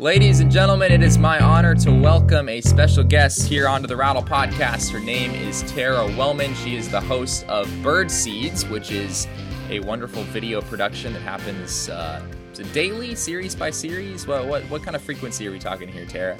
Ladies 0.00 0.38
and 0.38 0.48
gentlemen, 0.48 0.92
it 0.92 1.02
is 1.02 1.18
my 1.18 1.40
honor 1.40 1.74
to 1.74 1.90
welcome 1.90 2.48
a 2.48 2.60
special 2.60 3.02
guest 3.02 3.48
here 3.48 3.66
onto 3.66 3.88
the 3.88 3.96
Rattle 3.96 4.22
Podcast. 4.22 4.92
Her 4.92 5.00
name 5.00 5.32
is 5.32 5.62
Tara 5.72 6.06
Wellman. 6.16 6.54
She 6.54 6.76
is 6.76 6.88
the 6.88 7.00
host 7.00 7.44
of 7.48 7.68
Bird 7.82 8.08
Seeds, 8.08 8.64
which 8.66 8.92
is 8.92 9.26
a 9.70 9.80
wonderful 9.80 10.22
video 10.22 10.62
production 10.62 11.12
that 11.14 11.22
happens 11.22 11.88
uh, 11.88 12.24
daily, 12.72 13.16
series 13.16 13.56
by 13.56 13.72
series. 13.72 14.24
What, 14.24 14.46
what 14.46 14.62
what 14.70 14.84
kind 14.84 14.94
of 14.94 15.02
frequency 15.02 15.48
are 15.48 15.50
we 15.50 15.58
talking 15.58 15.88
here, 15.88 16.06
Tara? 16.06 16.38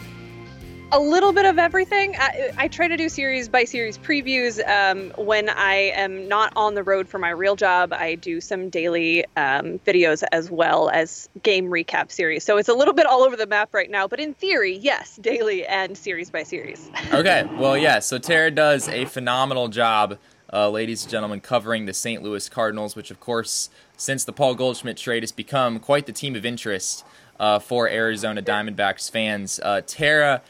A 0.90 0.98
little 0.98 1.32
bit 1.32 1.44
of 1.44 1.58
everything. 1.58 2.16
I, 2.18 2.50
I, 2.56 2.68
try 2.68 2.88
to 2.88 2.96
do 2.96 3.08
series 3.08 3.48
by 3.48 3.64
series 3.64 3.98
previews. 3.98 4.66
Um, 4.66 5.12
when 5.22 5.50
I 5.50 5.92
am 5.94 6.28
not 6.28 6.52
on 6.56 6.74
the 6.74 6.82
road 6.82 7.08
for 7.08 7.18
my 7.18 7.28
real 7.30 7.56
job, 7.56 7.92
I 7.92 8.14
do 8.14 8.40
some 8.40 8.70
daily 8.70 9.26
um, 9.36 9.78
videos 9.86 10.24
as 10.32 10.50
well 10.50 10.88
as 10.88 11.28
game 11.42 11.66
recap 11.66 12.10
series. 12.10 12.42
So 12.42 12.56
it's 12.56 12.70
a 12.70 12.74
little 12.74 12.94
bit 12.94 13.04
all 13.04 13.22
over 13.22 13.36
the 13.36 13.46
map 13.46 13.74
right 13.74 13.90
now, 13.90 14.08
but 14.08 14.18
in 14.18 14.32
theory, 14.32 14.76
yes, 14.76 15.16
daily 15.16 15.66
and 15.66 15.96
series 15.96 16.30
by 16.30 16.42
series. 16.42 16.90
okay, 17.12 17.46
well, 17.58 17.76
yeah. 17.76 17.98
So 17.98 18.18
Tara 18.18 18.50
does 18.50 18.88
a 18.88 19.04
phenomenal 19.04 19.68
job, 19.68 20.18
uh, 20.50 20.70
ladies 20.70 21.02
and 21.02 21.10
gentlemen, 21.10 21.40
covering 21.40 21.84
the 21.84 21.94
St. 21.94 22.22
Louis 22.22 22.48
Cardinals, 22.48 22.96
which, 22.96 23.10
of 23.10 23.20
course, 23.20 23.68
since 23.98 24.24
the 24.24 24.32
Paul 24.32 24.54
Goldschmidt 24.54 24.96
trade, 24.96 25.22
has 25.22 25.32
become 25.32 25.80
quite 25.80 26.06
the 26.06 26.12
team 26.12 26.34
of 26.34 26.46
interest 26.46 27.04
uh, 27.38 27.58
for 27.58 27.88
Arizona 27.88 28.40
Diamondbacks 28.42 29.10
fans. 29.10 29.60
Uh, 29.62 29.82
Tara 29.86 30.40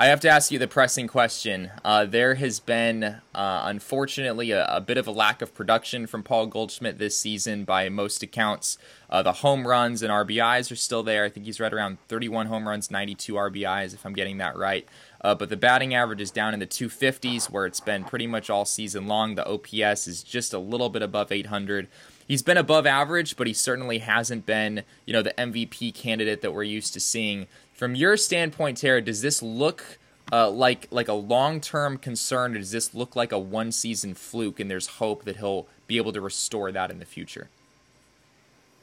I 0.00 0.06
have 0.06 0.20
to 0.20 0.30
ask 0.30 0.50
you 0.50 0.58
the 0.58 0.66
pressing 0.66 1.08
question. 1.08 1.72
Uh, 1.84 2.06
there 2.06 2.36
has 2.36 2.58
been, 2.58 3.04
uh, 3.04 3.62
unfortunately, 3.66 4.50
a, 4.50 4.64
a, 4.64 4.80
bit 4.80 4.96
of 4.96 5.06
a 5.06 5.10
lack 5.10 5.42
of 5.42 5.52
production 5.52 6.06
from 6.06 6.22
Paul 6.22 6.46
Goldschmidt 6.46 6.96
this 6.96 7.18
season 7.18 7.64
by 7.64 7.86
most 7.90 8.22
accounts. 8.22 8.78
Uh, 9.10 9.22
the 9.22 9.34
home 9.34 9.66
runs 9.66 10.02
and 10.02 10.10
RBIs 10.10 10.72
are 10.72 10.76
still 10.76 11.02
there. 11.02 11.26
I 11.26 11.28
think 11.28 11.44
he's 11.44 11.60
right 11.60 11.70
around 11.70 11.98
31 12.08 12.46
home 12.46 12.66
runs, 12.66 12.90
92 12.90 13.34
RBIs, 13.34 13.92
if 13.92 14.06
I'm 14.06 14.14
getting 14.14 14.38
that 14.38 14.56
right. 14.56 14.88
Uh, 15.20 15.34
but 15.34 15.50
the 15.50 15.56
batting 15.58 15.94
average 15.94 16.22
is 16.22 16.30
down 16.30 16.54
in 16.54 16.60
the 16.60 16.66
250s, 16.66 17.50
where 17.50 17.66
it's 17.66 17.80
been 17.80 18.04
pretty 18.04 18.26
much 18.26 18.48
all 18.48 18.64
season 18.64 19.06
long. 19.06 19.34
The 19.34 19.46
OPS 19.46 20.08
is 20.08 20.22
just 20.22 20.54
a 20.54 20.58
little 20.58 20.88
bit 20.88 21.02
above 21.02 21.30
800 21.30 21.88
he's 22.30 22.42
been 22.42 22.56
above 22.56 22.86
average, 22.86 23.36
but 23.36 23.48
he 23.48 23.52
certainly 23.52 23.98
hasn't 23.98 24.46
been, 24.46 24.84
you 25.04 25.12
know, 25.12 25.20
the 25.20 25.34
MVP 25.36 25.92
candidate 25.92 26.42
that 26.42 26.54
we're 26.54 26.62
used 26.62 26.92
to 26.92 27.00
seeing. 27.00 27.48
From 27.80 27.94
your 27.94 28.18
standpoint, 28.18 28.76
Tara, 28.76 29.00
does 29.00 29.22
this 29.22 29.42
look 29.42 29.98
uh, 30.30 30.50
like 30.50 30.86
like 30.90 31.08
a 31.08 31.14
long 31.14 31.62
term 31.62 31.96
concern, 31.96 32.54
or 32.54 32.58
does 32.58 32.72
this 32.72 32.94
look 32.94 33.16
like 33.16 33.32
a 33.32 33.38
one 33.38 33.72
season 33.72 34.12
fluke, 34.12 34.60
and 34.60 34.70
there's 34.70 34.86
hope 34.86 35.24
that 35.24 35.38
he'll 35.38 35.66
be 35.86 35.96
able 35.96 36.12
to 36.12 36.20
restore 36.20 36.70
that 36.72 36.90
in 36.90 36.98
the 36.98 37.06
future? 37.06 37.48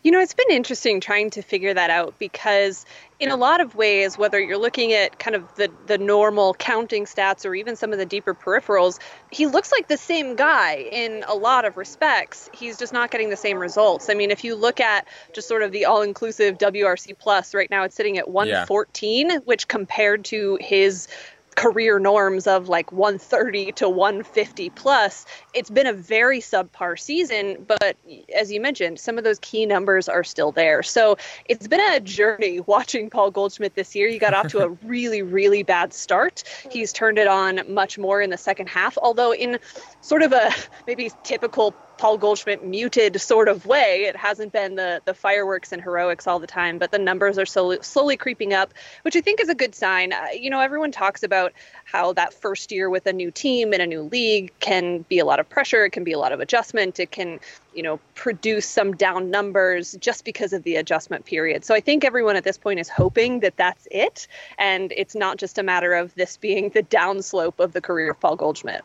You 0.08 0.12
know, 0.12 0.22
it's 0.22 0.34
been 0.34 0.52
interesting 0.52 1.02
trying 1.02 1.32
to 1.32 1.42
figure 1.42 1.74
that 1.74 1.90
out 1.90 2.18
because, 2.18 2.86
in 3.20 3.30
a 3.30 3.36
lot 3.36 3.60
of 3.60 3.76
ways, 3.76 4.18
whether 4.18 4.40
you're 4.40 4.58
looking 4.58 4.94
at 4.94 5.20
kind 5.20 5.36
of 5.36 5.54
the, 5.56 5.70
the 5.86 5.98
normal 5.98 6.54
counting 6.54 7.04
stats 7.04 7.46
or 7.46 7.54
even 7.54 7.76
some 7.76 7.92
of 7.92 8.00
the 8.00 8.06
deeper 8.06 8.34
peripherals, 8.34 9.00
he 9.32 9.48
looks 9.48 9.70
like 9.70 9.90
the 9.90 9.98
same 9.98 10.38
guy 10.38 10.76
in 10.76 11.26
a 11.28 11.36
lot 11.36 11.66
of 11.66 11.76
respects. 11.76 12.50
He's 12.54 12.78
just 12.78 12.94
not 12.94 13.12
getting 13.12 13.30
the 13.30 13.36
same 13.36 13.58
results. 13.60 14.10
I 14.10 14.14
mean, 14.14 14.32
if 14.32 14.46
you 14.46 14.56
look 14.56 14.80
at 14.80 15.06
just 15.34 15.50
sort 15.50 15.62
of 15.62 15.74
the 15.74 15.84
all 15.84 16.02
inclusive 16.04 16.58
WRC 16.58 17.20
plus, 17.20 17.54
right 17.54 17.70
now 17.70 17.84
it's 17.84 17.96
sitting 17.98 18.18
at 18.18 18.30
114, 18.30 19.30
yeah. 19.30 19.38
which 19.40 19.68
compared 19.68 20.24
to 20.24 20.58
his 20.62 21.10
career 21.58 21.98
norms 21.98 22.46
of 22.46 22.70
like 22.70 22.92
130 22.92 23.72
to 23.74 23.90
150 23.90 24.70
plus, 24.70 25.26
it's 25.56 25.72
been 25.72 25.88
a 25.88 25.92
very 25.92 26.40
subpar 26.40 26.98
season. 26.98 27.66
But 27.68 27.98
as 28.34 28.52
you 28.52 28.62
mentioned, 28.62 29.00
some 29.00 29.18
of 29.18 29.24
those 29.24 29.40
key 29.40 29.66
numbers 29.66 30.08
are 30.08 30.24
still 30.24 30.52
there. 30.52 30.84
So 30.84 31.18
it's 31.46 31.68
been 31.68 31.82
a 31.82 32.00
journey 32.00 32.60
watching 32.68 33.10
Paul 33.10 33.32
Goldschmidt 33.32 33.74
this 33.74 33.96
year. 33.96 34.08
He 34.08 34.20
got 34.20 34.36
off 34.36 34.48
to 34.50 34.60
a 34.60 34.70
really, 34.86 35.24
really 35.24 35.64
bad 35.64 35.94
start. 35.94 36.44
He's 36.72 36.94
turned 36.94 37.18
it 37.18 37.28
on 37.28 37.62
much 37.68 37.98
more 37.98 38.22
in 38.22 38.30
the 38.30 38.38
second 38.38 38.68
half, 38.68 38.96
although 39.00 39.34
in 39.34 39.58
sort 40.02 40.22
of 40.22 40.32
a 40.32 40.52
maybe 40.86 41.12
typical 41.24 41.74
Paul 41.98 42.18
Goldschmidt 42.18 42.64
muted 42.64 43.20
sort 43.20 43.48
of 43.48 43.66
way. 43.66 44.06
It 44.08 44.16
hasn't 44.16 44.52
been 44.52 44.76
the 44.76 45.02
the 45.06 45.14
fireworks 45.14 45.72
and 45.72 45.82
heroics 45.82 46.28
all 46.28 46.40
the 46.40 46.48
time, 46.48 46.78
but 46.78 46.92
the 46.92 47.00
numbers 47.00 47.38
are 47.38 47.46
slowly, 47.46 47.80
slowly 47.82 48.18
creeping 48.18 48.54
up, 48.54 48.74
which 49.02 49.16
I 49.16 49.22
think 49.22 49.40
is 49.40 49.50
a 49.50 49.56
good 49.56 49.74
sign. 49.74 50.14
Uh, 50.14 50.28
you 50.34 50.50
know, 50.50 50.60
everyone 50.60 50.92
talks 50.92 51.24
about 51.24 51.54
how 51.86 52.14
that 52.14 52.34
first 52.34 52.72
year 52.72 52.90
with 52.90 53.06
a 53.08 53.14
new 53.14 53.32
team 53.32 53.74
in 53.74 53.82
a 53.82 53.88
new 53.88 54.04
league 54.04 54.52
can 54.60 55.04
be 55.10 55.20
a 55.20 55.26
lot 55.26 55.40
of 55.40 55.50
pressure, 55.50 55.86
it 55.86 55.92
can 55.92 56.04
be 56.04 56.12
a 56.12 56.20
lot 56.20 56.32
of 56.32 56.40
adjustment, 56.40 57.00
it 57.00 57.12
can, 57.12 57.40
you 57.74 57.82
know, 57.82 58.00
produce 58.16 58.68
some 58.68 58.96
down 58.96 59.32
numbers 59.32 59.96
just 60.00 60.26
because 60.26 60.54
of 60.54 60.64
the 60.64 60.76
adjustment 60.76 61.26
period. 61.26 61.66
So 61.66 61.74
I 61.74 61.80
think 61.80 62.04
everyone 62.04 62.36
at 62.36 62.44
this 62.44 62.58
point 62.58 62.80
is 62.80 62.90
hoping 62.90 63.40
that 63.42 63.58
that's 63.58 63.88
it 63.90 64.28
and 64.58 64.94
it's 64.96 65.16
not 65.16 65.38
just 65.38 65.58
a 65.58 65.64
matter 65.64 65.94
of 65.94 66.14
this 66.16 66.38
being 66.38 66.70
the 66.70 66.84
downslope 66.84 67.60
of 67.60 67.74
the 67.74 67.82
career 67.82 68.12
of 68.12 68.20
Paul 68.20 68.36
Goldschmidt. 68.36 68.84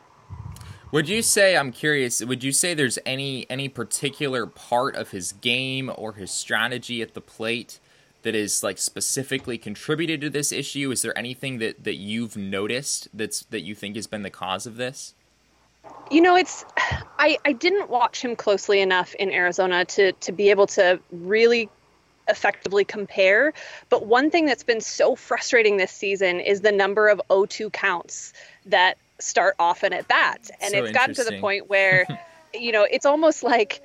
Would 0.92 1.08
you 1.08 1.22
say 1.22 1.56
I'm 1.56 1.72
curious? 1.72 2.22
Would 2.22 2.44
you 2.44 2.52
say 2.52 2.74
there's 2.74 2.98
any 3.06 3.46
any 3.48 3.68
particular 3.70 4.44
part 4.46 4.94
of 4.94 5.10
his 5.10 5.32
game 5.32 5.90
or 5.96 6.12
his 6.12 6.30
strategy 6.30 7.00
at 7.00 7.14
the 7.14 7.20
plate 7.22 7.80
that 8.22 8.34
is 8.34 8.62
like 8.62 8.76
specifically 8.76 9.56
contributed 9.56 10.20
to 10.20 10.28
this 10.28 10.52
issue? 10.52 10.90
Is 10.90 11.00
there 11.00 11.16
anything 11.16 11.58
that 11.58 11.84
that 11.84 11.94
you've 11.94 12.36
noticed 12.36 13.08
that's 13.14 13.40
that 13.44 13.62
you 13.62 13.74
think 13.74 13.96
has 13.96 14.06
been 14.06 14.20
the 14.20 14.28
cause 14.28 14.66
of 14.66 14.76
this? 14.76 15.14
You 16.10 16.20
know, 16.20 16.36
it's 16.36 16.62
I 17.18 17.38
I 17.42 17.52
didn't 17.52 17.88
watch 17.88 18.22
him 18.22 18.36
closely 18.36 18.82
enough 18.82 19.14
in 19.14 19.32
Arizona 19.32 19.86
to 19.86 20.12
to 20.12 20.30
be 20.30 20.50
able 20.50 20.66
to 20.68 21.00
really 21.10 21.70
effectively 22.28 22.84
compare. 22.84 23.54
But 23.88 24.04
one 24.06 24.30
thing 24.30 24.44
that's 24.44 24.62
been 24.62 24.82
so 24.82 25.16
frustrating 25.16 25.78
this 25.78 25.90
season 25.90 26.38
is 26.38 26.60
the 26.60 26.70
number 26.70 27.08
of 27.08 27.20
O2 27.30 27.72
counts 27.72 28.34
that 28.66 28.98
start 29.22 29.56
often 29.58 29.92
at 29.92 30.08
bat. 30.08 30.50
And 30.60 30.72
so 30.72 30.84
it's 30.84 30.92
gotten 30.92 31.14
to 31.14 31.24
the 31.24 31.40
point 31.40 31.68
where, 31.68 32.06
you 32.54 32.72
know, 32.72 32.86
it's 32.90 33.06
almost 33.06 33.42
like 33.42 33.82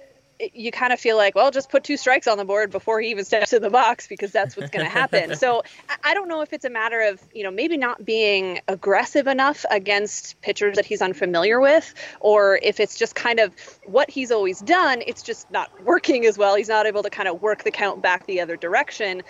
you 0.53 0.71
kind 0.71 0.93
of 0.93 0.99
feel 0.99 1.17
like, 1.17 1.35
well, 1.35 1.51
just 1.51 1.69
put 1.69 1.83
two 1.83 1.97
strikes 1.97 2.27
on 2.27 2.37
the 2.37 2.45
board 2.45 2.71
before 2.71 3.01
he 3.01 3.09
even 3.09 3.25
steps 3.25 3.53
in 3.53 3.61
the 3.61 3.69
box 3.69 4.07
because 4.07 4.31
that's 4.31 4.55
what's 4.55 4.69
going 4.69 4.85
to 4.85 4.91
happen. 4.91 5.35
so 5.37 5.63
I 6.03 6.13
don't 6.13 6.27
know 6.27 6.41
if 6.41 6.53
it's 6.53 6.65
a 6.65 6.69
matter 6.69 7.01
of, 7.01 7.19
you 7.33 7.43
know, 7.43 7.51
maybe 7.51 7.77
not 7.77 8.05
being 8.05 8.59
aggressive 8.67 9.27
enough 9.27 9.65
against 9.71 10.39
pitchers 10.41 10.75
that 10.75 10.85
he's 10.85 11.01
unfamiliar 11.01 11.59
with, 11.59 11.93
or 12.19 12.59
if 12.61 12.79
it's 12.79 12.97
just 12.97 13.15
kind 13.15 13.39
of 13.39 13.53
what 13.85 14.09
he's 14.09 14.31
always 14.31 14.59
done, 14.59 15.01
it's 15.07 15.23
just 15.23 15.49
not 15.51 15.71
working 15.83 16.25
as 16.25 16.37
well. 16.37 16.55
He's 16.55 16.69
not 16.69 16.85
able 16.85 17.03
to 17.03 17.09
kind 17.09 17.27
of 17.27 17.41
work 17.41 17.63
the 17.63 17.71
count 17.71 18.01
back 18.01 18.25
the 18.27 18.41
other 18.41 18.57
direction. 18.57 19.23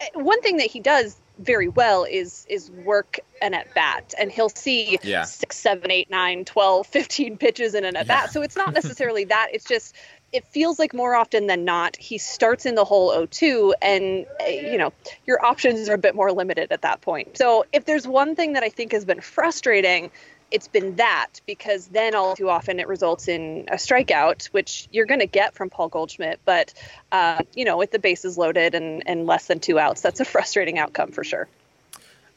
Eh, 0.00 0.06
one 0.14 0.42
thing 0.42 0.58
that 0.58 0.66
he 0.66 0.80
does 0.80 1.16
very 1.40 1.68
well 1.68 2.04
is 2.04 2.46
is 2.48 2.70
work 2.70 3.18
an 3.40 3.54
at 3.54 3.72
bat 3.74 4.14
and 4.18 4.30
he'll 4.30 4.50
see 4.50 4.98
yeah. 5.02 5.24
six 5.24 5.56
seven 5.56 5.90
eight 5.90 6.10
nine 6.10 6.44
12 6.44 6.86
15 6.86 7.36
pitches 7.38 7.74
in 7.74 7.84
an 7.84 7.96
at 7.96 8.06
bat 8.06 8.24
yeah. 8.24 8.30
so 8.30 8.42
it's 8.42 8.56
not 8.56 8.74
necessarily 8.80 9.24
that 9.24 9.48
it's 9.52 9.64
just 9.64 9.94
it 10.32 10.46
feels 10.46 10.78
like 10.78 10.94
more 10.94 11.14
often 11.14 11.46
than 11.46 11.64
not 11.64 11.96
he 11.96 12.18
starts 12.18 12.66
in 12.66 12.74
the 12.74 12.84
hole 12.84 13.10
0-2 13.10 13.72
and 13.82 14.26
eh, 14.40 14.70
you 14.70 14.78
know 14.78 14.92
your 15.26 15.44
options 15.44 15.88
are 15.88 15.94
a 15.94 15.98
bit 15.98 16.14
more 16.14 16.30
limited 16.30 16.70
at 16.70 16.82
that 16.82 17.00
point 17.00 17.36
so 17.36 17.64
if 17.72 17.86
there's 17.86 18.06
one 18.06 18.36
thing 18.36 18.52
that 18.52 18.62
i 18.62 18.68
think 18.68 18.92
has 18.92 19.04
been 19.04 19.20
frustrating 19.20 20.10
it's 20.50 20.68
been 20.68 20.96
that 20.96 21.40
because 21.46 21.86
then 21.88 22.14
all 22.14 22.34
too 22.34 22.48
often 22.48 22.80
it 22.80 22.88
results 22.88 23.28
in 23.28 23.66
a 23.68 23.76
strikeout, 23.76 24.46
which 24.46 24.88
you're 24.90 25.06
going 25.06 25.20
to 25.20 25.26
get 25.26 25.54
from 25.54 25.70
Paul 25.70 25.88
Goldschmidt. 25.88 26.40
But, 26.44 26.74
uh, 27.12 27.42
you 27.54 27.64
know, 27.64 27.76
with 27.76 27.92
the 27.92 27.98
bases 27.98 28.36
loaded 28.36 28.74
and, 28.74 29.02
and 29.06 29.26
less 29.26 29.46
than 29.46 29.60
two 29.60 29.78
outs, 29.78 30.00
that's 30.00 30.20
a 30.20 30.24
frustrating 30.26 30.78
outcome 30.78 31.12
for 31.12 31.24
sure. 31.24 31.48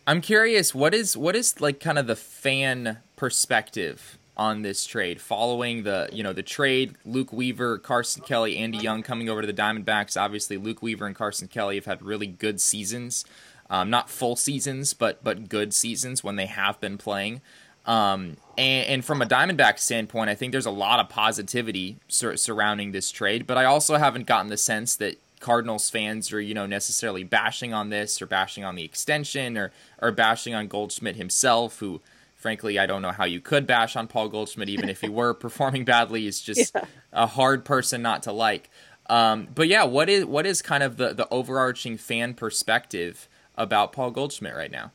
I'm 0.05 0.19
curious, 0.21 0.75
what 0.75 0.93
is 0.93 1.15
what 1.15 1.35
is 1.35 1.61
like 1.61 1.79
kind 1.79 1.97
of 1.97 2.07
the 2.07 2.15
fan 2.15 2.97
perspective 3.15 4.17
on 4.35 4.63
this 4.63 4.85
trade 4.85 5.21
following 5.21 5.83
the 5.83 6.09
you 6.11 6.23
know 6.23 6.33
the 6.33 6.43
trade 6.43 6.95
Luke 7.05 7.31
Weaver, 7.31 7.77
Carson 7.77 8.23
Kelly, 8.23 8.57
Andy 8.57 8.79
Young 8.79 9.01
coming 9.01 9.29
over 9.29 9.41
to 9.41 9.47
the 9.47 9.53
Diamondbacks. 9.53 10.19
Obviously, 10.19 10.57
Luke 10.57 10.81
Weaver 10.81 11.05
and 11.05 11.15
Carson 11.15 11.47
Kelly 11.47 11.75
have 11.75 11.85
had 11.85 12.01
really 12.01 12.27
good 12.27 12.59
seasons, 12.59 13.23
um, 13.69 13.89
not 13.89 14.09
full 14.09 14.35
seasons, 14.35 14.93
but 14.93 15.23
but 15.23 15.47
good 15.47 15.73
seasons 15.73 16.21
when 16.23 16.35
they 16.35 16.47
have 16.47 16.81
been 16.81 16.97
playing. 16.97 17.41
Um, 17.85 18.37
and, 18.57 18.87
and, 18.87 19.05
from 19.05 19.21
a 19.21 19.25
Diamondback 19.25 19.77
standpoint, 19.77 20.29
I 20.29 20.35
think 20.35 20.53
there's 20.53 20.65
a 20.65 20.71
lot 20.71 21.01
of 21.01 21.09
positivity 21.09 21.97
sur- 22.07 22.37
surrounding 22.37 22.93
this 22.93 23.11
trade, 23.11 23.45
but 23.45 23.57
I 23.57 23.65
also 23.65 23.97
haven't 23.97 24.25
gotten 24.25 24.49
the 24.49 24.57
sense 24.57 24.95
that 24.97 25.17
Cardinals 25.41 25.89
fans 25.89 26.31
are, 26.31 26.39
you 26.39 26.53
know, 26.53 26.65
necessarily 26.65 27.25
bashing 27.25 27.73
on 27.73 27.89
this 27.89 28.21
or 28.21 28.25
bashing 28.25 28.63
on 28.63 28.75
the 28.75 28.85
extension 28.85 29.57
or, 29.57 29.73
or 30.01 30.13
bashing 30.13 30.55
on 30.55 30.67
Goldschmidt 30.67 31.17
himself, 31.17 31.79
who, 31.79 31.99
frankly, 32.37 32.79
I 32.79 32.85
don't 32.85 33.01
know 33.01 33.11
how 33.11 33.25
you 33.25 33.41
could 33.41 33.67
bash 33.67 33.97
on 33.97 34.07
Paul 34.07 34.29
Goldschmidt, 34.29 34.69
even 34.69 34.87
if 34.87 35.01
he 35.01 35.09
were 35.09 35.33
performing 35.33 35.83
badly. 35.83 36.21
He's 36.21 36.39
just 36.39 36.71
yeah. 36.73 36.85
a 37.11 37.27
hard 37.27 37.65
person 37.65 38.01
not 38.01 38.23
to 38.23 38.31
like. 38.31 38.69
Um, 39.09 39.49
but 39.53 39.67
yeah, 39.67 39.83
what 39.83 40.07
is 40.07 40.23
what 40.23 40.45
is 40.45 40.61
kind 40.61 40.81
of 40.81 40.95
the, 40.95 41.13
the 41.13 41.27
overarching 41.29 41.97
fan 41.97 42.33
perspective 42.33 43.27
about 43.57 43.91
Paul 43.91 44.11
Goldschmidt 44.11 44.55
right 44.55 44.71
now? 44.71 44.91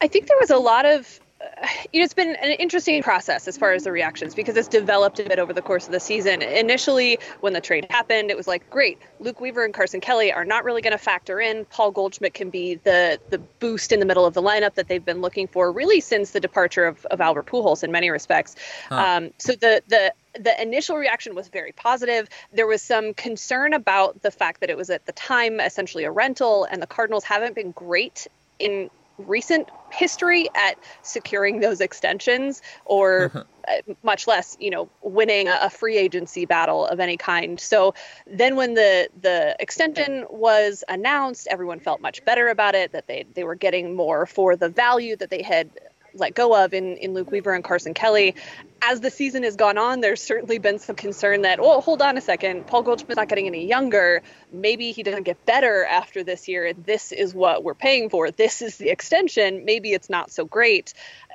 I 0.00 0.06
think 0.06 0.28
there 0.28 0.38
was 0.40 0.50
a 0.50 0.58
lot 0.58 0.84
of 0.84 1.20
it's 1.92 2.14
been 2.14 2.36
an 2.36 2.52
interesting 2.52 3.02
process 3.02 3.48
as 3.48 3.56
far 3.56 3.72
as 3.72 3.84
the 3.84 3.92
reactions 3.92 4.34
because 4.34 4.56
it's 4.56 4.68
developed 4.68 5.18
a 5.20 5.24
bit 5.24 5.38
over 5.38 5.52
the 5.52 5.62
course 5.62 5.86
of 5.86 5.92
the 5.92 6.00
season. 6.00 6.42
Initially, 6.42 7.18
when 7.40 7.52
the 7.52 7.60
trade 7.60 7.86
happened, 7.90 8.30
it 8.30 8.36
was 8.36 8.46
like, 8.46 8.68
great, 8.70 8.98
Luke 9.20 9.40
Weaver 9.40 9.64
and 9.64 9.74
Carson 9.74 10.00
Kelly 10.00 10.32
are 10.32 10.44
not 10.44 10.64
really 10.64 10.82
going 10.82 10.92
to 10.92 10.98
factor 10.98 11.40
in. 11.40 11.64
Paul 11.66 11.90
Goldschmidt 11.90 12.34
can 12.34 12.50
be 12.50 12.76
the 12.76 13.20
the 13.30 13.38
boost 13.38 13.92
in 13.92 14.00
the 14.00 14.06
middle 14.06 14.26
of 14.26 14.34
the 14.34 14.42
lineup 14.42 14.74
that 14.74 14.88
they've 14.88 15.04
been 15.04 15.20
looking 15.20 15.46
for 15.46 15.72
really 15.72 16.00
since 16.00 16.30
the 16.30 16.40
departure 16.40 16.86
of, 16.86 17.04
of 17.06 17.20
Albert 17.20 17.46
Pujols 17.46 17.82
in 17.82 17.92
many 17.92 18.10
respects. 18.10 18.56
Huh. 18.88 18.96
Um, 18.96 19.30
so 19.38 19.52
the 19.52 19.82
the 19.88 20.12
the 20.38 20.62
initial 20.62 20.96
reaction 20.96 21.34
was 21.34 21.48
very 21.48 21.72
positive. 21.72 22.28
There 22.52 22.66
was 22.66 22.80
some 22.80 23.12
concern 23.14 23.74
about 23.74 24.22
the 24.22 24.30
fact 24.30 24.60
that 24.60 24.70
it 24.70 24.76
was 24.76 24.88
at 24.88 25.04
the 25.04 25.12
time 25.12 25.60
essentially 25.60 26.04
a 26.04 26.10
rental, 26.10 26.64
and 26.64 26.80
the 26.80 26.86
Cardinals 26.86 27.24
haven't 27.24 27.54
been 27.54 27.72
great 27.72 28.26
in 28.58 28.90
recent 29.18 29.68
history 29.90 30.48
at 30.54 30.78
securing 31.02 31.60
those 31.60 31.80
extensions 31.80 32.62
or 32.84 33.30
uh, 33.68 33.92
much 34.02 34.26
less 34.26 34.56
you 34.58 34.70
know 34.70 34.88
winning 35.02 35.48
a 35.48 35.68
free 35.68 35.96
agency 35.96 36.44
battle 36.44 36.86
of 36.86 36.98
any 36.98 37.16
kind 37.16 37.60
so 37.60 37.94
then 38.26 38.56
when 38.56 38.74
the 38.74 39.08
the 39.20 39.54
extension 39.60 40.26
was 40.30 40.82
announced 40.88 41.46
everyone 41.50 41.78
felt 41.78 42.00
much 42.00 42.24
better 42.24 42.48
about 42.48 42.74
it 42.74 42.92
that 42.92 43.06
they 43.06 43.24
they 43.34 43.44
were 43.44 43.54
getting 43.54 43.94
more 43.94 44.24
for 44.26 44.56
the 44.56 44.68
value 44.68 45.14
that 45.14 45.30
they 45.30 45.42
had 45.42 45.68
let 46.14 46.34
go 46.34 46.64
of 46.64 46.74
in, 46.74 46.96
in 46.98 47.14
Luke 47.14 47.30
Weaver 47.30 47.54
and 47.54 47.64
Carson 47.64 47.94
Kelly. 47.94 48.34
As 48.84 49.00
the 49.00 49.10
season 49.10 49.44
has 49.44 49.54
gone 49.54 49.78
on, 49.78 50.00
there's 50.00 50.20
certainly 50.20 50.58
been 50.58 50.80
some 50.80 50.96
concern 50.96 51.42
that, 51.42 51.60
oh, 51.60 51.80
hold 51.80 52.02
on 52.02 52.18
a 52.18 52.20
second, 52.20 52.66
Paul 52.66 52.82
Goldschmidt's 52.82 53.16
not 53.16 53.28
getting 53.28 53.46
any 53.46 53.66
younger. 53.66 54.22
Maybe 54.52 54.90
he 54.90 55.04
doesn't 55.04 55.22
get 55.22 55.46
better 55.46 55.84
after 55.84 56.24
this 56.24 56.48
year. 56.48 56.72
This 56.72 57.12
is 57.12 57.32
what 57.32 57.62
we're 57.62 57.74
paying 57.74 58.10
for. 58.10 58.32
This 58.32 58.60
is 58.60 58.78
the 58.78 58.90
extension. 58.90 59.64
Maybe 59.64 59.92
it's 59.92 60.10
not 60.10 60.32
so 60.32 60.44
great. 60.44 60.94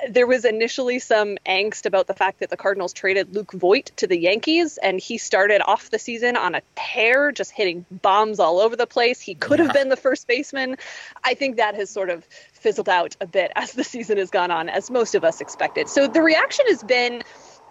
There 0.09 0.27
was 0.27 0.44
initially 0.44 0.99
some 0.99 1.38
angst 1.45 1.85
about 1.85 2.07
the 2.07 2.13
fact 2.13 2.41
that 2.41 2.49
the 2.49 2.57
Cardinals 2.57 2.91
traded 2.91 3.33
Luke 3.33 3.53
Voit 3.53 3.91
to 3.95 4.07
the 4.07 4.19
Yankees, 4.19 4.77
and 4.77 4.99
he 4.99 5.17
started 5.17 5.61
off 5.61 5.89
the 5.89 5.99
season 5.99 6.35
on 6.35 6.53
a 6.53 6.61
tear, 6.75 7.31
just 7.31 7.51
hitting 7.51 7.85
bombs 7.89 8.41
all 8.41 8.59
over 8.59 8.75
the 8.75 8.85
place. 8.85 9.21
He 9.21 9.35
could 9.35 9.59
have 9.59 9.71
been 9.71 9.88
the 9.88 9.95
first 9.95 10.27
baseman. 10.27 10.75
I 11.23 11.33
think 11.33 11.55
that 11.57 11.75
has 11.75 11.89
sort 11.89 12.09
of 12.09 12.25
fizzled 12.53 12.89
out 12.89 13.15
a 13.21 13.25
bit 13.25 13.51
as 13.55 13.71
the 13.71 13.83
season 13.83 14.17
has 14.17 14.29
gone 14.29 14.51
on, 14.51 14.67
as 14.67 14.91
most 14.91 15.15
of 15.15 15.23
us 15.23 15.39
expected. 15.41 15.88
So 15.88 16.07
the 16.07 16.21
reaction 16.21 16.65
has 16.67 16.83
been 16.83 17.23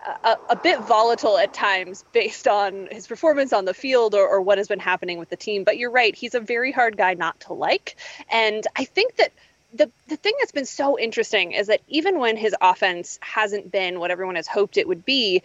a, 0.07 0.37
a, 0.51 0.57
bit 0.57 0.81
volatile 0.81 1.37
at 1.39 1.53
times 1.53 2.05
based 2.13 2.47
on 2.47 2.89
his 2.91 3.07
performance 3.07 3.53
on 3.53 3.65
the 3.65 3.75
field 3.75 4.15
or, 4.15 4.27
or 4.27 4.41
what 4.41 4.59
has 4.59 4.69
been 4.69 4.79
happening 4.79 5.19
with 5.19 5.29
the 5.29 5.37
team. 5.37 5.65
But 5.65 5.79
you're 5.79 5.91
right, 5.91 6.15
he's 6.15 6.35
a 6.35 6.41
very 6.41 6.73
hard 6.73 6.97
guy 6.97 7.15
not 7.15 7.41
to 7.41 7.53
like. 7.53 7.97
And 8.31 8.67
I 8.77 8.85
think 8.85 9.17
that 9.17 9.33
the 9.75 9.91
the 10.09 10.17
thing 10.17 10.33
that's 10.39 10.53
been 10.53 10.67
so 10.67 10.99
interesting 10.99 11.53
is 11.53 11.67
that 11.67 11.81
even 11.89 12.19
when 12.19 12.37
his 12.37 12.55
offense 12.61 13.19
hasn't 13.21 13.71
been 13.71 13.99
what 14.01 14.11
everyone 14.11 14.37
has 14.37 14.47
hoped 14.47 14.77
it 14.77 14.89
would 14.89 15.05
be, 15.05 15.43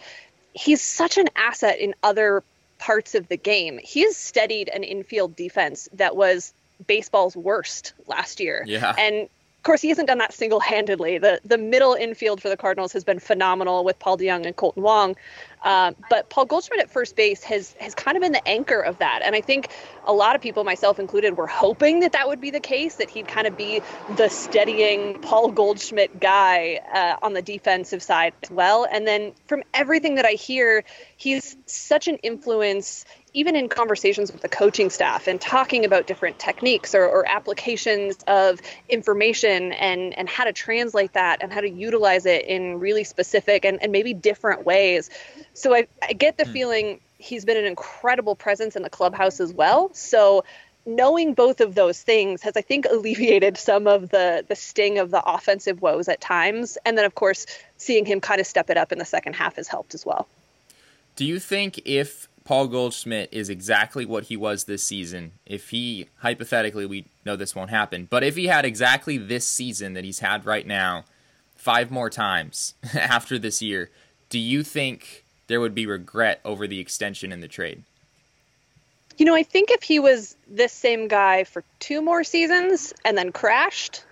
he's 0.52 0.80
such 0.80 1.18
an 1.18 1.28
asset 1.34 1.78
in 1.78 1.94
other 2.02 2.42
parts 2.78 3.14
of 3.14 3.28
the 3.28 3.36
game. 3.36 3.78
He 3.82 4.02
has 4.02 4.16
steadied 4.16 4.68
an 4.68 4.84
infield 4.84 5.36
defense 5.36 5.88
that 5.94 6.16
was 6.16 6.54
baseball's 6.86 7.36
worst 7.36 7.94
last 8.06 8.40
year. 8.40 8.64
Yeah. 8.66 8.94
And 8.98 9.28
of 9.62 9.64
course, 9.64 9.80
he 9.80 9.90
hasn't 9.90 10.08
done 10.08 10.18
that 10.18 10.34
single 10.34 10.58
handedly. 10.58 11.18
The 11.18 11.40
the 11.44 11.56
middle 11.56 11.94
infield 11.94 12.42
for 12.42 12.48
the 12.48 12.56
Cardinals 12.56 12.92
has 12.94 13.04
been 13.04 13.20
phenomenal 13.20 13.84
with 13.84 13.96
Paul 14.00 14.18
DeJong 14.18 14.44
and 14.44 14.56
Kolten 14.56 14.82
Wong. 14.82 15.14
Um, 15.64 15.96
but 16.10 16.28
Paul 16.28 16.46
Goldschmidt 16.46 16.80
at 16.80 16.90
first 16.90 17.16
base 17.16 17.44
has 17.44 17.72
has 17.80 17.94
kind 17.94 18.16
of 18.16 18.22
been 18.22 18.32
the 18.32 18.46
anchor 18.46 18.80
of 18.80 18.98
that, 18.98 19.20
and 19.22 19.34
I 19.34 19.40
think 19.40 19.68
a 20.04 20.12
lot 20.12 20.34
of 20.34 20.42
people, 20.42 20.64
myself 20.64 20.98
included, 20.98 21.36
were 21.36 21.46
hoping 21.46 22.00
that 22.00 22.12
that 22.12 22.28
would 22.28 22.40
be 22.40 22.50
the 22.50 22.60
case, 22.60 22.96
that 22.96 23.10
he'd 23.10 23.28
kind 23.28 23.46
of 23.46 23.56
be 23.56 23.80
the 24.16 24.28
steadying 24.28 25.20
Paul 25.20 25.50
Goldschmidt 25.52 26.18
guy 26.18 26.80
uh, 26.92 27.24
on 27.24 27.34
the 27.34 27.42
defensive 27.42 28.02
side 28.02 28.32
as 28.42 28.50
well. 28.50 28.86
And 28.90 29.06
then 29.06 29.32
from 29.46 29.62
everything 29.72 30.16
that 30.16 30.24
I 30.24 30.32
hear, 30.32 30.84
he's 31.16 31.56
such 31.66 32.08
an 32.08 32.16
influence 32.16 33.04
even 33.34 33.56
in 33.56 33.68
conversations 33.68 34.30
with 34.30 34.42
the 34.42 34.48
coaching 34.48 34.90
staff 34.90 35.26
and 35.26 35.40
talking 35.40 35.84
about 35.86 36.06
different 36.06 36.38
techniques 36.38 36.94
or, 36.94 37.06
or, 37.06 37.26
applications 37.26 38.18
of 38.26 38.60
information 38.90 39.72
and, 39.72 40.16
and 40.18 40.28
how 40.28 40.44
to 40.44 40.52
translate 40.52 41.14
that 41.14 41.42
and 41.42 41.50
how 41.50 41.60
to 41.60 41.70
utilize 41.70 42.26
it 42.26 42.44
in 42.44 42.78
really 42.78 43.04
specific 43.04 43.64
and, 43.64 43.82
and 43.82 43.90
maybe 43.90 44.12
different 44.12 44.66
ways. 44.66 45.08
So 45.54 45.74
I, 45.74 45.86
I 46.02 46.12
get 46.12 46.38
the 46.38 46.44
mm. 46.44 46.52
feeling 46.52 47.00
he's 47.18 47.44
been 47.44 47.56
an 47.56 47.64
incredible 47.64 48.34
presence 48.34 48.76
in 48.76 48.82
the 48.82 48.90
clubhouse 48.90 49.40
as 49.40 49.52
well. 49.52 49.92
So 49.94 50.44
knowing 50.84 51.34
both 51.34 51.60
of 51.60 51.74
those 51.74 52.00
things 52.02 52.42
has, 52.42 52.56
I 52.56 52.62
think, 52.62 52.86
alleviated 52.86 53.56
some 53.56 53.86
of 53.86 54.10
the 54.10 54.44
the 54.48 54.56
sting 54.56 54.98
of 54.98 55.10
the 55.10 55.22
offensive 55.24 55.80
woes 55.80 56.08
at 56.08 56.20
times. 56.20 56.78
And 56.84 56.98
then, 56.98 57.04
of 57.04 57.14
course, 57.14 57.46
seeing 57.76 58.04
him 58.04 58.20
kind 58.20 58.40
of 58.40 58.46
step 58.46 58.70
it 58.70 58.76
up 58.76 58.92
in 58.92 58.98
the 58.98 59.04
second 59.04 59.34
half 59.34 59.56
has 59.56 59.68
helped 59.68 59.94
as 59.94 60.04
well. 60.04 60.26
Do 61.14 61.24
you 61.24 61.38
think 61.38 61.80
if 61.84 62.28
Paul 62.44 62.66
Goldschmidt 62.68 63.28
is 63.32 63.48
exactly 63.48 64.04
what 64.04 64.24
he 64.24 64.36
was 64.36 64.64
this 64.64 64.82
season, 64.82 65.32
if 65.46 65.70
he 65.70 66.08
hypothetically 66.18 66.86
we 66.86 67.06
know 67.24 67.36
this 67.36 67.54
won't 67.54 67.70
happen, 67.70 68.06
but 68.10 68.24
if 68.24 68.36
he 68.36 68.46
had 68.46 68.64
exactly 68.64 69.18
this 69.18 69.46
season 69.46 69.94
that 69.94 70.04
he's 70.04 70.18
had 70.18 70.44
right 70.44 70.66
now, 70.66 71.04
five 71.54 71.90
more 71.90 72.10
times 72.10 72.74
after 72.94 73.38
this 73.38 73.62
year, 73.62 73.90
do 74.28 74.38
you 74.38 74.62
think 74.62 75.21
there 75.46 75.60
would 75.60 75.74
be 75.74 75.86
regret 75.86 76.40
over 76.44 76.66
the 76.66 76.80
extension 76.80 77.32
in 77.32 77.40
the 77.40 77.48
trade? 77.48 77.82
You 79.18 79.26
know, 79.26 79.34
I 79.34 79.42
think 79.42 79.70
if 79.70 79.82
he 79.82 79.98
was 79.98 80.36
this 80.48 80.72
same 80.72 81.08
guy 81.08 81.44
for 81.44 81.64
two 81.78 82.00
more 82.00 82.24
seasons 82.24 82.94
and 83.04 83.16
then 83.16 83.30
crashed, 83.30 84.04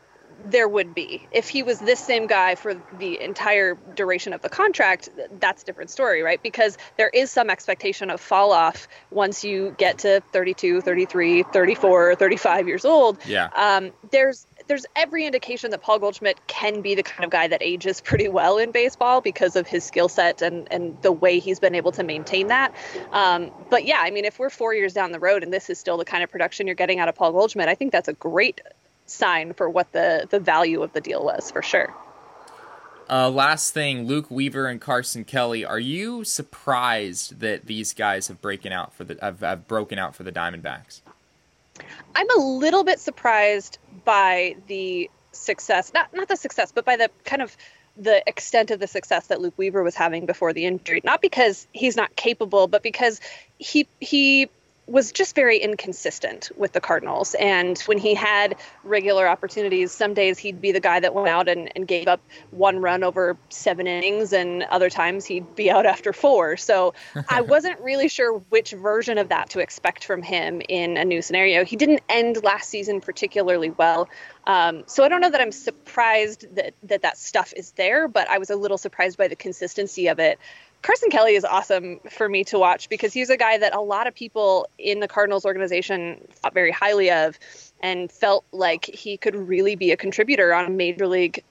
there 0.44 0.68
would 0.68 0.94
be. 0.94 1.26
If 1.32 1.48
he 1.48 1.62
was 1.62 1.78
this 1.80 2.00
same 2.00 2.26
guy 2.26 2.54
for 2.54 2.74
the 2.98 3.20
entire 3.20 3.76
duration 3.94 4.32
of 4.32 4.42
the 4.42 4.48
contract, 4.48 5.08
that's 5.38 5.62
a 5.62 5.66
different 5.66 5.90
story, 5.90 6.22
right? 6.22 6.42
Because 6.42 6.78
there 6.96 7.08
is 7.08 7.30
some 7.30 7.50
expectation 7.50 8.10
of 8.10 8.20
fall 8.20 8.52
off 8.52 8.88
once 9.10 9.44
you 9.44 9.74
get 9.78 9.98
to 9.98 10.22
32, 10.32 10.80
33, 10.80 11.42
34, 11.44 12.14
35 12.14 12.68
years 12.68 12.84
old. 12.84 13.18
Yeah. 13.26 13.48
Um, 13.56 13.90
there's 14.10 14.46
there's 14.70 14.86
every 14.94 15.26
indication 15.26 15.72
that 15.72 15.82
Paul 15.82 15.98
Goldschmidt 15.98 16.46
can 16.46 16.80
be 16.80 16.94
the 16.94 17.02
kind 17.02 17.24
of 17.24 17.30
guy 17.30 17.48
that 17.48 17.60
ages 17.60 18.00
pretty 18.04 18.28
well 18.28 18.56
in 18.56 18.70
baseball 18.70 19.20
because 19.20 19.56
of 19.56 19.66
his 19.66 19.82
skill 19.82 20.08
set 20.08 20.40
and, 20.42 20.68
and 20.70 20.96
the 21.02 21.10
way 21.10 21.40
he's 21.40 21.58
been 21.58 21.74
able 21.74 21.90
to 21.90 22.04
maintain 22.04 22.46
that. 22.46 22.72
Um, 23.10 23.50
but 23.68 23.84
yeah, 23.84 23.98
I 23.98 24.12
mean, 24.12 24.24
if 24.24 24.38
we're 24.38 24.48
four 24.48 24.72
years 24.72 24.92
down 24.92 25.10
the 25.10 25.18
road 25.18 25.42
and 25.42 25.52
this 25.52 25.70
is 25.70 25.78
still 25.80 25.96
the 25.96 26.04
kind 26.04 26.22
of 26.22 26.30
production 26.30 26.68
you're 26.68 26.76
getting 26.76 27.00
out 27.00 27.08
of 27.08 27.16
Paul 27.16 27.32
Goldschmidt, 27.32 27.68
I 27.68 27.74
think 27.74 27.90
that's 27.90 28.06
a 28.06 28.12
great 28.12 28.60
sign 29.06 29.54
for 29.54 29.68
what 29.68 29.90
the 29.90 30.28
the 30.30 30.38
value 30.38 30.84
of 30.84 30.92
the 30.92 31.00
deal 31.00 31.24
was 31.24 31.50
for 31.50 31.62
sure. 31.62 31.92
Uh, 33.10 33.28
last 33.28 33.74
thing, 33.74 34.06
Luke 34.06 34.30
Weaver 34.30 34.68
and 34.68 34.80
Carson 34.80 35.24
Kelly. 35.24 35.64
Are 35.64 35.80
you 35.80 36.22
surprised 36.22 37.40
that 37.40 37.66
these 37.66 37.92
guys 37.92 38.28
have 38.28 38.40
broken 38.40 38.72
out 38.72 38.94
for 38.94 39.02
the 39.02 39.18
have, 39.20 39.40
have 39.40 39.66
broken 39.66 39.98
out 39.98 40.14
for 40.14 40.22
the 40.22 40.30
Diamondbacks? 40.30 41.00
I'm 42.14 42.30
a 42.30 42.42
little 42.42 42.84
bit 42.84 43.00
surprised 43.00 43.78
by 44.04 44.56
the 44.66 45.10
success, 45.32 45.92
not 45.94 46.12
not 46.14 46.28
the 46.28 46.36
success, 46.36 46.72
but 46.72 46.84
by 46.84 46.96
the 46.96 47.10
kind 47.24 47.42
of 47.42 47.56
the 47.96 48.22
extent 48.26 48.70
of 48.70 48.80
the 48.80 48.86
success 48.86 49.26
that 49.28 49.40
Luke 49.40 49.54
Weaver 49.56 49.82
was 49.82 49.94
having 49.94 50.26
before 50.26 50.52
the 50.52 50.64
injury. 50.64 51.00
Not 51.04 51.20
because 51.20 51.66
he's 51.72 51.96
not 51.96 52.14
capable, 52.16 52.66
but 52.66 52.82
because 52.82 53.20
he 53.58 53.86
he 54.00 54.48
was 54.90 55.12
just 55.12 55.36
very 55.36 55.58
inconsistent 55.58 56.50
with 56.56 56.72
the 56.72 56.80
Cardinals. 56.80 57.34
And 57.36 57.78
when 57.82 57.96
he 57.96 58.12
had 58.12 58.56
regular 58.82 59.28
opportunities, 59.28 59.92
some 59.92 60.14
days 60.14 60.36
he'd 60.36 60.60
be 60.60 60.72
the 60.72 60.80
guy 60.80 60.98
that 60.98 61.14
went 61.14 61.28
out 61.28 61.48
and, 61.48 61.70
and 61.76 61.86
gave 61.86 62.08
up 62.08 62.20
one 62.50 62.80
run 62.80 63.04
over 63.04 63.36
seven 63.50 63.86
innings, 63.86 64.32
and 64.32 64.64
other 64.64 64.90
times 64.90 65.24
he'd 65.24 65.54
be 65.54 65.70
out 65.70 65.86
after 65.86 66.12
four. 66.12 66.56
So 66.56 66.92
I 67.28 67.40
wasn't 67.54 67.78
really 67.80 68.08
sure 68.08 68.38
which 68.48 68.72
version 68.72 69.16
of 69.16 69.28
that 69.28 69.48
to 69.50 69.60
expect 69.60 70.04
from 70.04 70.22
him 70.22 70.60
in 70.68 70.96
a 70.96 71.04
new 71.04 71.22
scenario. 71.22 71.64
He 71.64 71.76
didn't 71.76 72.02
end 72.08 72.42
last 72.42 72.68
season 72.68 73.00
particularly 73.00 73.70
well. 73.70 74.08
Um, 74.46 74.82
so 74.86 75.04
I 75.04 75.08
don't 75.08 75.20
know 75.20 75.30
that 75.30 75.40
I'm 75.40 75.52
surprised 75.52 76.56
that, 76.56 76.74
that 76.82 77.02
that 77.02 77.16
stuff 77.16 77.52
is 77.56 77.72
there, 77.72 78.08
but 78.08 78.28
I 78.28 78.38
was 78.38 78.50
a 78.50 78.56
little 78.56 78.78
surprised 78.78 79.16
by 79.16 79.28
the 79.28 79.36
consistency 79.36 80.08
of 80.08 80.18
it. 80.18 80.38
Carson 80.82 81.10
Kelly 81.10 81.34
is 81.34 81.44
awesome 81.44 82.00
for 82.10 82.28
me 82.28 82.44
to 82.44 82.58
watch 82.58 82.88
because 82.88 83.12
he's 83.12 83.30
a 83.30 83.36
guy 83.36 83.58
that 83.58 83.74
a 83.74 83.80
lot 83.80 84.06
of 84.06 84.14
people 84.14 84.66
in 84.78 85.00
the 85.00 85.08
Cardinals 85.08 85.44
organization 85.44 86.26
thought 86.32 86.54
very 86.54 86.70
highly 86.70 87.10
of 87.10 87.38
and 87.82 88.10
felt 88.10 88.44
like 88.52 88.86
he 88.86 89.16
could 89.16 89.34
really 89.34 89.76
be 89.76 89.92
a 89.92 89.96
contributor 89.96 90.54
on 90.54 90.64
a 90.66 90.70
major 90.70 91.06
league 91.06 91.42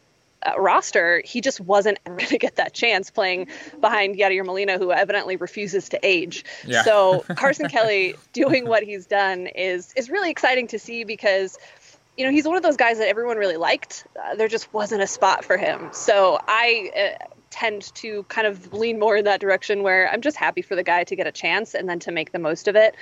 uh, 0.47 0.59
roster. 0.59 1.21
He 1.25 1.41
just 1.41 1.59
wasn't 1.59 1.99
ever 2.05 2.15
going 2.15 2.29
to 2.29 2.37
get 2.37 2.55
that 2.55 2.73
chance 2.73 3.11
playing 3.11 3.47
behind 3.79 4.15
Yadier 4.15 4.45
Molina, 4.45 4.77
who 4.77 4.91
evidently 4.91 5.35
refuses 5.35 5.89
to 5.89 5.99
age. 6.03 6.45
Yeah. 6.65 6.83
So 6.83 7.25
Carson 7.35 7.69
Kelly 7.69 8.15
doing 8.33 8.67
what 8.67 8.83
he's 8.83 9.05
done 9.05 9.47
is 9.47 9.93
is 9.95 10.09
really 10.09 10.31
exciting 10.31 10.67
to 10.67 10.79
see 10.79 11.03
because 11.03 11.57
you 12.17 12.25
know 12.25 12.31
he's 12.31 12.47
one 12.47 12.57
of 12.57 12.63
those 12.63 12.77
guys 12.77 12.97
that 12.97 13.07
everyone 13.07 13.37
really 13.37 13.57
liked. 13.57 14.07
Uh, 14.15 14.35
there 14.35 14.47
just 14.47 14.73
wasn't 14.73 15.01
a 15.01 15.07
spot 15.07 15.45
for 15.45 15.57
him. 15.57 15.89
So 15.91 16.39
I. 16.47 17.15
Uh, 17.21 17.25
tend 17.49 17.93
to 17.95 18.23
kind 18.23 18.47
of 18.47 18.73
lean 18.73 18.99
more 18.99 19.17
in 19.17 19.25
that 19.25 19.39
direction 19.39 19.83
where 19.83 20.09
I'm 20.09 20.21
just 20.21 20.37
happy 20.37 20.61
for 20.61 20.75
the 20.75 20.83
guy 20.83 21.03
to 21.03 21.15
get 21.15 21.27
a 21.27 21.31
chance 21.31 21.73
and 21.73 21.87
then 21.89 21.99
to 21.99 22.11
make 22.11 22.31
the 22.31 22.39
most 22.39 22.67
of 22.67 22.75
it. 22.75 22.95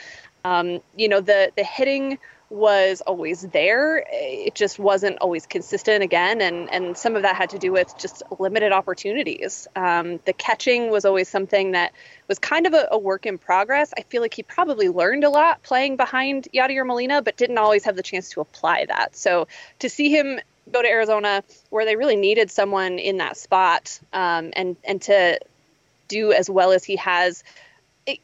Um, 0.45 0.81
you 0.95 1.09
know, 1.09 1.21
the 1.21 1.51
the 1.55 1.63
hitting 1.63 2.19
was 2.49 3.01
always 3.01 3.41
there. 3.41 4.05
It 4.09 4.55
just 4.55 4.79
wasn't 4.79 5.17
always 5.19 5.45
consistent 5.45 6.03
again, 6.03 6.41
and 6.41 6.71
and 6.71 6.97
some 6.97 7.15
of 7.15 7.23
that 7.23 7.35
had 7.35 7.49
to 7.49 7.59
do 7.59 7.71
with 7.71 7.93
just 7.97 8.23
limited 8.39 8.71
opportunities. 8.71 9.67
Um, 9.75 10.19
the 10.25 10.33
catching 10.33 10.89
was 10.89 11.03
always 11.03 11.27
something 11.27 11.71
that 11.71 11.91
was 12.27 12.39
kind 12.39 12.65
of 12.65 12.73
a, 12.73 12.87
a, 12.91 12.97
work 12.97 13.25
in 13.25 13.37
progress. 13.37 13.93
I 13.97 14.03
feel 14.03 14.21
like 14.21 14.33
he 14.33 14.43
probably 14.43 14.87
learned 14.87 15.23
a 15.23 15.29
lot 15.29 15.63
playing 15.63 15.97
behind 15.97 16.47
Yadier 16.53 16.85
Molina, 16.85 17.21
but 17.21 17.35
didn't 17.35 17.57
always 17.57 17.83
have 17.83 17.95
the 17.95 18.03
chance 18.03 18.29
to 18.31 18.41
apply 18.41 18.85
that. 18.85 19.15
So 19.15 19.47
to 19.79 19.89
see 19.89 20.09
him 20.09 20.39
go 20.71 20.81
to 20.81 20.87
Arizona, 20.87 21.43
where 21.69 21.85
they 21.85 21.95
really 21.95 22.15
needed 22.15 22.51
someone 22.51 22.99
in 22.99 23.17
that 23.17 23.37
spot, 23.37 23.99
um, 24.13 24.51
and 24.55 24.75
and 24.83 25.01
to 25.03 25.39
do 26.07 26.31
as 26.31 26.49
well 26.49 26.71
as 26.71 26.83
he 26.83 26.95
has 26.95 27.43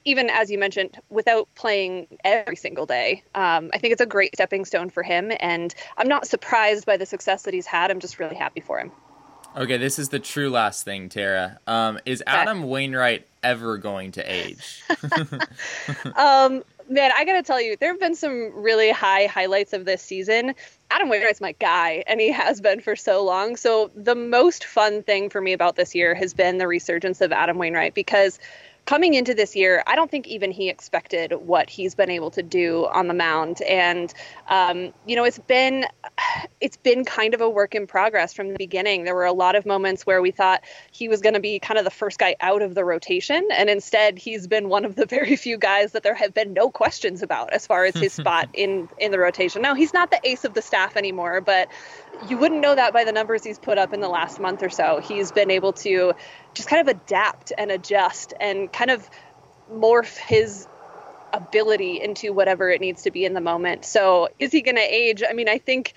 even 0.05 0.29
as 0.29 0.50
you 0.50 0.57
mentioned, 0.57 0.97
without 1.09 1.47
playing 1.55 2.07
every 2.23 2.55
single 2.55 2.85
day, 2.85 3.23
um, 3.35 3.69
I 3.73 3.77
think 3.77 3.91
it's 3.91 4.01
a 4.01 4.05
great 4.05 4.33
stepping 4.35 4.65
stone 4.65 4.89
for 4.89 5.03
him. 5.03 5.31
And 5.39 5.73
I'm 5.97 6.07
not 6.07 6.25
surprised 6.27 6.85
by 6.85 6.97
the 6.97 7.05
success 7.05 7.43
that 7.43 7.53
he's 7.53 7.65
had. 7.65 7.91
I'm 7.91 8.00
just 8.00 8.19
really 8.19 8.35
happy 8.35 8.62
for 8.62 8.79
him. 8.79 8.91
Okay, 9.55 9.77
this 9.77 10.00
is 10.00 10.09
the 10.09 10.19
true 10.19 10.50
last 10.50 10.83
thing, 10.83 11.09
Tara. 11.09 11.59
Um, 11.67 12.00
is 12.05 12.23
Adam 12.25 12.63
Wainwright 12.63 13.27
ever 13.43 13.77
going 13.77 14.12
to 14.13 14.21
age? 14.23 14.83
um, 16.15 16.63
man, 16.93 17.12
I 17.15 17.25
gotta 17.25 17.43
tell 17.43 17.59
you, 17.59 17.75
there 17.75 17.91
have 17.91 18.00
been 18.00 18.15
some 18.15 18.51
really 18.53 18.91
high 18.91 19.25
highlights 19.25 19.73
of 19.73 19.85
this 19.85 20.01
season. 20.01 20.55
Adam 20.91 21.09
Wainwright's 21.09 21.41
my 21.41 21.53
guy, 21.53 22.03
and 22.07 22.21
he 22.21 22.31
has 22.31 22.62
been 22.62 22.79
for 22.79 22.95
so 22.95 23.23
long. 23.23 23.55
So 23.55 23.91
the 23.95 24.15
most 24.15 24.63
fun 24.65 25.03
thing 25.03 25.29
for 25.29 25.41
me 25.41 25.53
about 25.53 25.75
this 25.75 25.95
year 25.95 26.13
has 26.13 26.33
been 26.33 26.59
the 26.59 26.67
resurgence 26.67 27.21
of 27.21 27.31
Adam 27.31 27.57
Wainwright 27.57 27.93
because 27.93 28.39
coming 28.85 29.13
into 29.13 29.33
this 29.33 29.55
year, 29.55 29.83
I 29.87 29.95
don't 29.95 30.11
think 30.11 30.27
even 30.27 30.51
he 30.51 30.69
expected 30.69 31.33
what 31.33 31.69
he's 31.69 31.95
been 31.95 32.09
able 32.09 32.31
to 32.31 32.43
do 32.43 32.85
on 32.87 33.07
the 33.07 33.13
mound. 33.13 33.61
And 33.61 34.13
um, 34.49 34.93
you 35.05 35.15
know, 35.15 35.23
it's 35.23 35.39
been 35.39 35.85
it's 36.59 36.77
been 36.77 37.05
kind 37.05 37.33
of 37.33 37.41
a 37.41 37.49
work 37.49 37.75
in 37.75 37.87
progress 37.87 38.33
from 38.33 38.49
the 38.49 38.57
beginning. 38.57 39.05
There 39.05 39.15
were 39.15 39.25
a 39.25 39.33
lot 39.33 39.55
of 39.55 39.65
moments 39.65 40.05
where 40.05 40.21
we 40.21 40.31
thought 40.31 40.63
he 40.91 41.07
was 41.07 41.21
going 41.21 41.33
to 41.33 41.39
be 41.39 41.59
kind 41.59 41.77
of 41.77 41.85
the 41.85 41.91
first 41.91 42.19
guy 42.19 42.35
out 42.41 42.61
of 42.61 42.75
the 42.75 42.83
rotation, 42.83 43.47
and 43.53 43.69
instead 43.69 44.17
he's 44.17 44.47
been 44.47 44.69
one 44.69 44.85
of 44.85 44.95
the 44.95 45.05
very 45.13 45.35
few 45.35 45.57
guys 45.57 45.93
that 45.93 46.03
there 46.03 46.15
have 46.15 46.33
been 46.33 46.53
no 46.53 46.69
questions 46.69 47.23
about 47.23 47.53
as 47.53 47.65
far 47.65 47.85
as 47.85 47.95
his 47.95 48.13
spot 48.23 48.49
in 48.53 48.89
in 48.97 49.11
the 49.11 49.19
rotation. 49.19 49.61
Now 49.61 49.75
he's 49.75 49.93
not 49.93 50.11
the 50.11 50.19
ace 50.23 50.43
of 50.43 50.53
the 50.53 50.61
staff 50.61 50.97
anymore, 50.97 51.39
but 51.39 51.69
you 52.27 52.37
wouldn't 52.37 52.61
know 52.61 52.75
that 52.75 52.93
by 52.93 53.03
the 53.03 53.11
numbers 53.11 53.43
he's 53.43 53.59
put 53.59 53.77
up 53.77 53.93
in 53.93 54.01
the 54.01 54.09
last 54.09 54.39
month 54.39 54.61
or 54.61 54.69
so. 54.69 54.99
He's 54.99 55.31
been 55.31 55.49
able 55.49 55.73
to 55.73 56.13
just 56.53 56.67
kind 56.67 56.88
of 56.88 56.95
adapt 56.95 57.51
and 57.57 57.72
adjust 57.72 58.33
and 58.39 58.72
kind 58.72 58.91
of 58.91 59.10
morph 59.72 60.17
his 60.17 60.67
ability 61.31 62.00
into 62.01 62.31
whatever 62.31 62.69
it 62.69 62.79
needs 62.79 63.03
to 63.03 63.12
be 63.12 63.25
in 63.25 63.33
the 63.33 63.41
moment. 63.41 63.86
So, 63.86 64.29
is 64.39 64.51
he 64.51 64.62
going 64.62 64.75
to 64.75 64.81
age? 64.81 65.24
I 65.27 65.33
mean, 65.33 65.50
I 65.50 65.57
think 65.57 65.93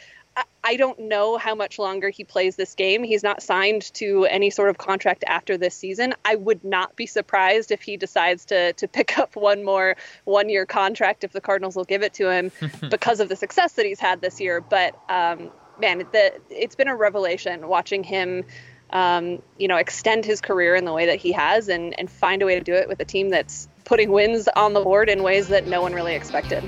I 0.62 0.76
don't 0.76 0.98
know 0.98 1.38
how 1.38 1.54
much 1.54 1.78
longer 1.78 2.10
he 2.10 2.25
plays 2.25 2.56
this 2.56 2.75
game. 2.75 3.04
He's 3.04 3.22
not 3.22 3.42
signed 3.42 3.92
to 3.94 4.25
any 4.25 4.50
sort 4.50 4.68
of 4.68 4.76
contract 4.76 5.25
after 5.26 5.56
this 5.56 5.75
season. 5.75 6.14
I 6.25 6.34
would 6.34 6.64
not 6.64 6.96
be 6.96 7.06
surprised 7.06 7.70
if 7.70 7.82
he 7.82 7.96
decides 7.96 8.46
to 8.46 8.72
to 8.75 8.88
pick 8.88 9.18
up 9.18 9.36
one 9.36 9.64
more 9.64 9.96
one 10.25 10.48
year 10.48 10.66
contract 10.66 11.25
if 11.25 11.32
the 11.32 11.40
Cardinals 11.40 11.76
will 11.76 11.84
give 11.84 12.02
it 12.02 12.14
to 12.14 12.28
him 12.30 12.50
because 12.90 13.20
of 13.20 13.28
the 13.28 13.36
success 13.36 13.75
that 13.75 13.86
he's 13.86 14.00
had 14.00 14.20
this 14.20 14.40
year. 14.40 14.60
But 14.60 14.98
um, 15.08 15.50
man, 15.80 15.98
the, 15.98 16.40
it's 16.50 16.75
been 16.75 16.88
a 16.88 16.96
revelation 16.96 17.68
watching 17.68 18.02
him 18.02 18.44
um, 18.90 19.42
you 19.58 19.68
know, 19.68 19.76
extend 19.76 20.24
his 20.24 20.40
career 20.40 20.74
in 20.74 20.84
the 20.84 20.92
way 20.92 21.06
that 21.06 21.18
he 21.18 21.32
has 21.32 21.68
and, 21.68 21.98
and 21.98 22.10
find 22.10 22.42
a 22.42 22.46
way 22.46 22.54
to 22.54 22.60
do 22.60 22.74
it 22.74 22.88
with 22.88 23.00
a 23.00 23.04
team 23.04 23.30
that's 23.30 23.68
putting 23.84 24.10
wins 24.10 24.48
on 24.56 24.72
the 24.72 24.80
board 24.80 25.08
in 25.08 25.22
ways 25.22 25.48
that 25.48 25.66
no 25.66 25.80
one 25.82 25.92
really 25.92 26.14
expected. 26.14 26.62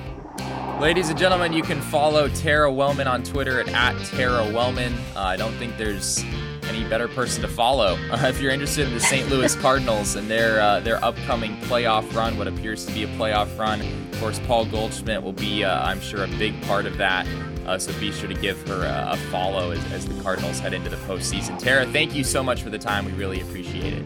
Ladies 0.80 1.10
and 1.10 1.18
gentlemen, 1.18 1.52
you 1.52 1.62
can 1.62 1.80
follow 1.80 2.28
Tara 2.28 2.72
Wellman 2.72 3.08
on 3.08 3.25
Twitter 3.25 3.60
at, 3.60 3.68
at 3.68 3.98
Tara 4.06 4.44
Wellman. 4.52 4.94
Uh, 5.16 5.20
I 5.20 5.37
don't 5.37 5.54
think 5.54 5.76
there's 5.76 6.25
any 6.68 6.88
better 6.88 7.08
person 7.08 7.42
to 7.42 7.48
follow 7.48 7.98
uh, 8.10 8.16
if 8.28 8.40
you're 8.40 8.52
interested 8.52 8.87
in 8.87 8.94
the 8.94 9.00
St. 9.00 9.28
Louis 9.28 9.54
Cardinals 9.60 10.14
and 10.14 10.30
their 10.30 10.60
uh, 10.60 10.80
their 10.80 11.02
upcoming 11.04 11.56
playoff 11.62 12.14
run, 12.14 12.38
what 12.38 12.46
appears 12.46 12.87
to 12.87 12.92
be 12.92 13.02
a 13.02 13.08
playoff 13.08 13.58
run. 13.58 13.80
Of 13.80 14.20
course, 14.20 14.40
Paul 14.46 14.66
Goldschmidt 14.66 15.22
will 15.22 15.32
be, 15.32 15.64
uh, 15.64 15.82
I'm 15.82 16.00
sure, 16.00 16.25
a 16.25 16.28
big 16.28 16.60
part 16.62 16.87
of 16.87 16.96
that. 16.98 17.26
Uh, 17.68 17.78
so 17.78 17.92
be 18.00 18.10
sure 18.10 18.30
to 18.30 18.34
give 18.34 18.66
her 18.66 18.82
a, 18.87 19.10
a 19.12 19.16
follow 19.30 19.72
as, 19.72 19.92
as 19.92 20.06
the 20.06 20.22
Cardinals 20.22 20.58
head 20.58 20.72
into 20.72 20.88
the 20.88 20.96
postseason. 20.96 21.58
Tara, 21.58 21.84
thank 21.84 22.14
you 22.14 22.25
so 22.25 22.42
much 22.42 22.62
for 22.62 22.70
the 22.70 22.78
time. 22.78 23.04
We 23.04 23.12
really 23.12 23.42
appreciate 23.42 23.92
it. 23.92 24.04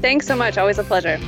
Thanks 0.00 0.26
so 0.26 0.34
much. 0.34 0.58
Always 0.58 0.76
a 0.76 0.82
pleasure. 0.82 1.20